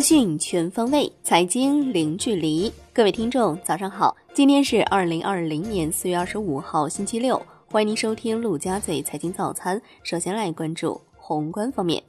[0.00, 2.72] 资讯全方位，财经零距离。
[2.90, 4.16] 各位听众，早上好！
[4.32, 7.38] 今天是二零二零年四月二十五号，星期六。
[7.70, 9.78] 欢迎您收听陆家嘴财经早餐。
[10.02, 12.02] 首先来关注宏观方面，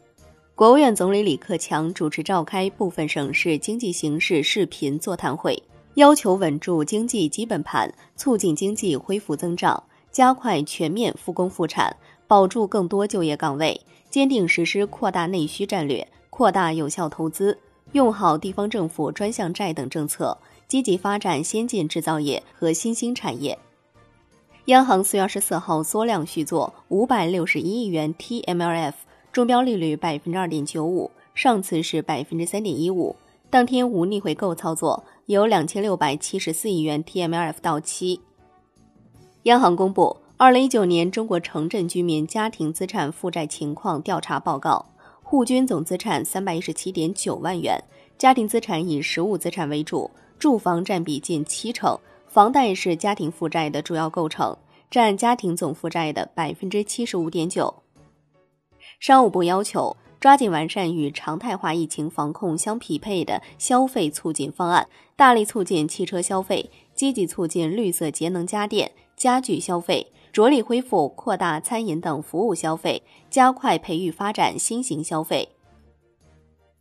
[0.56, 5.62] 国务院总理李克强主持召开部分省市经济形势视频座谈会，
[5.96, 9.84] 要求稳住经济基本盘，促进经济恢复增长，
[10.14, 11.94] 加快全面复工复产，
[12.26, 16.08] 保住更多就业岗位，坚定实施扩大内需战略。
[16.30, 17.60] 扩大有效投资，
[17.94, 20.38] 用好地方政府专项债等政策，
[20.68, 23.58] 积极发展先进制造业和新兴产业。
[24.66, 28.94] 央行四月二十四号缩量续作五百六十一亿元 TMLF，
[29.34, 33.16] 中标利率百分之二点九五，上次是百分之三点一五。
[33.50, 38.22] 当天无逆回购操作，有两千六百七十四亿元 TMLF 到期。
[39.44, 44.86] 央行公布二零一九年中国城镇居民家庭资产负债情况调查报告。
[45.32, 47.82] 户均总资产三百一十七点九万元，
[48.18, 54.58] 家庭资产以实物资产为主，住房占比近七成，房贷是家庭负债的主要构成，
[54.90, 57.74] 占家庭总负债的百分之七十五点九。
[59.00, 64.86] 商务部要求抓紧完善与常态化疫情防控相匹配的消费促进方案，
[65.16, 70.12] 大力促进汽车消费，积极促进绿色节能家电、家具消费。
[70.32, 75.50] 着力恢复、扩大餐饮等服务消费，加快培育发展新型消费。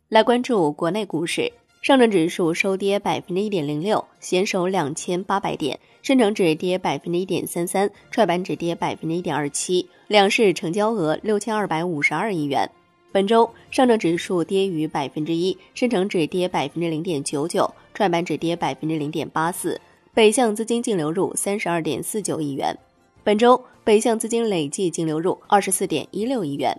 [0.09, 9.87] 来关注国内股市，上证指数收跌百分之一点零六，险守两千八百点；深成指跌百分之一点三三，创业板指跌百分之一点二七。
[10.07, 12.69] 两市成交额六千二百五十二亿元。
[13.13, 19.79] 本周上证指数跌逾百分之一，深成指跌百分之零点九九，创业板指跌百分之零点八四。
[20.13, 22.77] 北向资金净流入三十二点四九亿元。
[23.23, 26.75] 本周北向资金累计净流入二十四点一六亿元。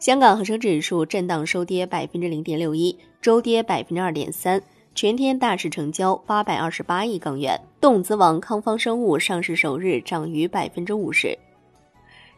[0.00, 4.60] 香港恒生指数震荡收跌百分之零点六一，周跌百分之二点三。
[4.94, 7.60] 全天大市成交八百二十八亿港元。
[7.80, 11.38] 动资王康方生物上市首日涨逾百分之五十。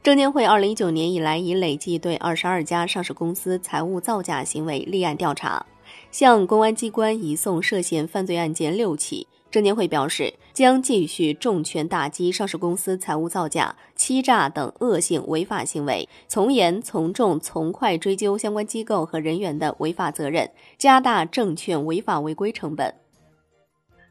[0.02, 5.64] 证监会二零一九年以来已累计对二十二家上市公司财务造假行为立案调查，
[6.10, 9.26] 向公安机关移送涉嫌犯罪案件六起。
[9.50, 22.94] 证监会表示，将继续重拳打击上市公司财务造假、欺诈等恶性违法行为，从严从重从快追究相关机构和人员的违法责任，加大证券违法违规成本。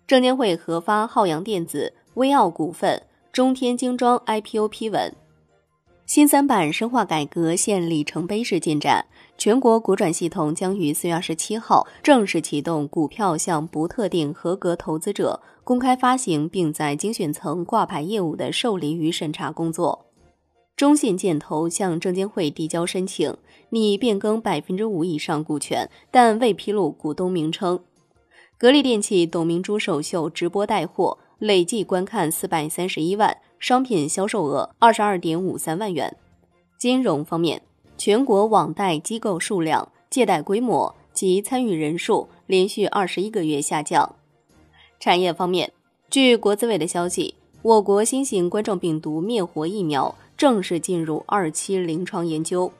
[0.08, 5.14] 证监会核发浩洋电子、威奥股份、中天精装 IPO 批文。
[6.08, 9.06] 新三板深化改革现里程碑式进展，
[9.38, 20.06] 全国股转系统将于四月二十七号正式启动股票向不特定合格投资者公开发行，并在精选层挂牌业务的受理与审查工作。
[20.78, 23.36] 中信建投向证监会递交申请，
[23.72, 27.82] 拟变更百分之五以上股权，但未披露股东名称。
[28.58, 33.36] 格力电器董明珠首秀直播带货，累计观看四百三十一万。
[33.60, 36.16] 商品销售额二十二点五三万元。
[36.78, 37.62] 金融方面，
[37.98, 44.16] 全国网贷机构数量、借贷规模及参与人数连续二十一个月下降。
[45.00, 45.72] 产业方面，
[46.10, 52.72] 据国资委的消息，我国新型冠状病毒灭活疫苗正式进入二期临床研究。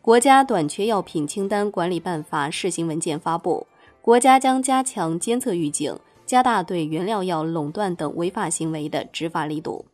[0.00, 3.64] 国家短缺药品清单管理办法试行文件发布，
[4.00, 5.96] 国家将加强监测预警，
[6.26, 9.84] 加大对原料药垄断等违法行为的执法力度。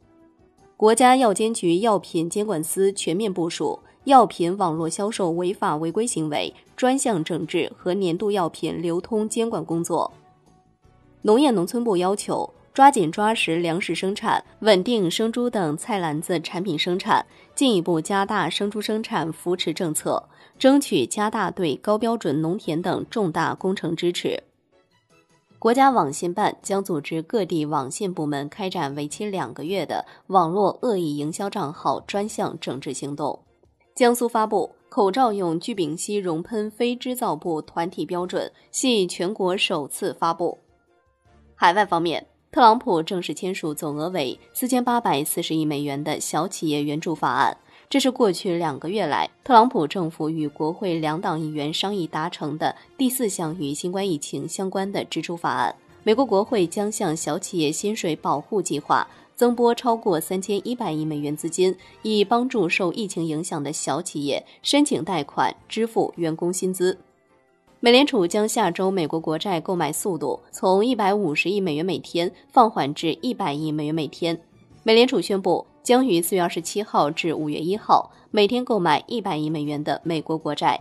[0.79, 10.13] 国家药监局药品监管司全面部署药品网络销售违法违规行为专项整治和年度药品流通监管工作。
[11.23, 20.29] 农业农村部要求抓紧抓实粮食生产，稳定生猪等菜篮子产品生产，进一步加大生猪生产扶持政策，
[20.61, 24.45] 争取加大对高标准农田等重大工程支持。
[25.59, 33.37] 国家网信办将组织各地网信部门开展为期两个月的网络恶意营销账号专项整治行动。
[33.93, 40.59] 江苏发布口罩用聚丙烯熔喷非织造布团体标准，系全国首次发布。
[41.57, 47.57] 海外方面，特朗普正式签署总额为四千八百四十亿美元的小企业援助法案。
[47.91, 55.75] 这是过去两个月来特朗普政府与国会两党议员商议达成的第四项与新冠疫情相关的支出法案。
[56.03, 66.99] 美国国会将向小企业薪水保护计划增拨超过三千一百亿美元资金，以帮助受疫情影响的小企业申请贷款支付员工薪资。
[67.81, 74.39] 美联储将下周美国国债购买速度从一百五十亿美元每天放缓至一百亿美元每天。
[74.83, 75.65] 美联储宣布。
[75.83, 80.81] 将于四月二十七号至五月一号每天购买一百亿美元的美国国债。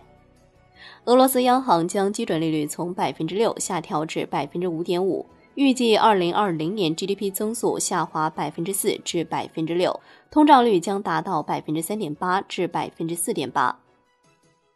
[1.04, 9.98] 俄罗斯央行将基准利率从百分之六下调至百分之五点五，预计二零二零年 GDP 增速下滑百分之四至百分之六，
[10.30, 13.80] 通胀率将达到百分之三点八至百分之四点八。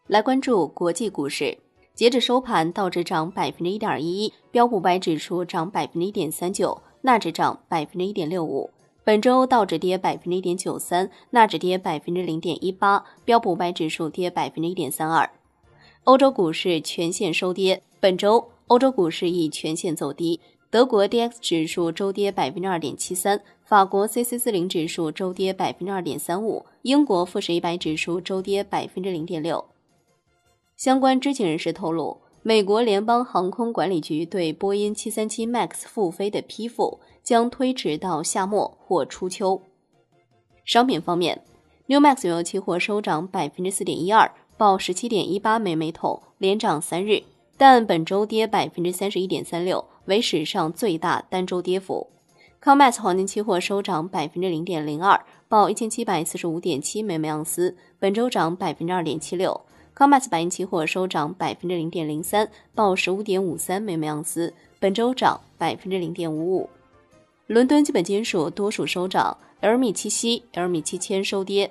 [0.08, 1.58] 来关注国际股市，
[1.94, 8.70] 截至收盘，道指涨百分之一点一一，标普百指数涨百分之一点三九，纳指涨百分之一点六五。
[9.04, 15.28] 本周道指跌百分之一点九三，纳指跌百分之零点一八，标普五百指数跌百分之一点三二。
[16.04, 20.40] 欧洲股市全线收跌，本周欧洲股市亦全线走低。
[20.70, 29.64] 德国 D X 指数周跌百分之二点七三，法国 C C 四零指数周跌百分之二点三五，英国富时一百指数周跌百分之零点六。
[30.76, 32.21] 相关知情人士透露。
[32.44, 39.62] 美国联邦航空管理局对波音737 MAX 复飞的批复将推迟到夏末或初秋。
[40.64, 41.44] 商品方面
[41.86, 47.22] ，New Max 原油期货收涨百分之四点一二，报十七点一八美每桶，连涨三日，
[47.56, 52.08] 但本周跌百分之三十一点三六，为史上最大单周跌幅。
[52.60, 59.60] COMEX 黄金期货收涨百分之零点零二，报一千七百四十五点七美每盎司，本周涨百分之二点七六。
[59.94, 66.70] COMEX 白银期货收涨百分之零点零三，报十五点五三每每盎司，本周涨百分之零点五五。
[67.46, 71.70] 伦敦基本金属多数收涨，LME 七锡、LME 七千收跌。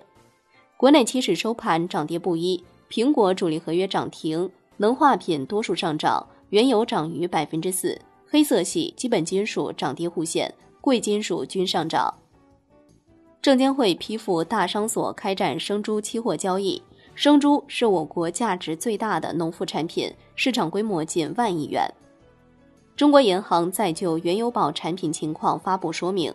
[0.78, 12.14] 国内期市收盘涨跌不一，苹果主力合约涨停，能化品多数上涨，原油涨逾百分之四，黑色系、基本金属涨跌互现，贵金属均上涨。
[13.42, 16.80] 证监会批复大商所开展生猪期货交易。
[17.22, 21.88] 生猪是我国价值最大的农副产品，市场规模近万亿元。
[22.96, 26.34] 中国银行在就原油宝产品情况发布说明，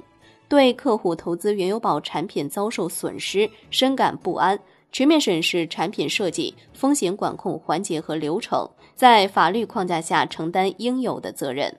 [0.49, 4.56] 对客户投资原油宝产品遭受损失深感不安，
[4.93, 11.77] 全面审视产品设计、风险管控环节和流程，在法律框架下承担应有的责任。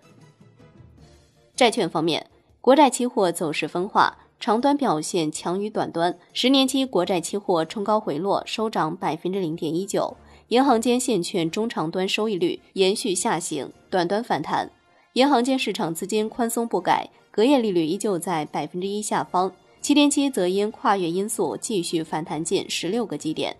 [1.56, 4.14] 债券方面，国债期货走势分化。
[4.40, 10.16] 长端表现强于短端，十年期国债期货冲高回落，收涨百分之零点一九。
[10.50, 14.70] 银行间现券中长端收益率延续下行，短端反弹。
[15.14, 19.52] 银行间市场资金宽松不改，隔夜利率依旧在百分之一下方。
[19.82, 23.56] 七天期则因跨越因素继续反弹近十六个基点。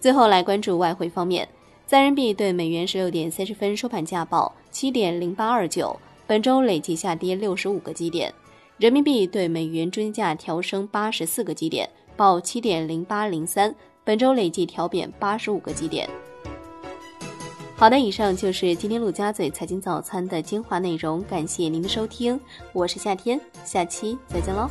[0.00, 1.46] 最后来关注外汇方面，
[1.86, 5.94] 在人民币对美元十六点三十分收盘价报七点零八二九，
[6.26, 8.32] 本周累计下跌六十五个基点。
[8.80, 11.86] 人民币对美元均价调升八十四个基点，
[12.16, 13.74] 报七点零八零三，
[14.04, 16.08] 本周累计调贬八十五个基点。
[17.76, 22.40] 好的，以上就是今天陆家嘴财经早餐的精华内容，感谢您的收听，
[22.72, 24.66] 我是夏天，下期再见喽。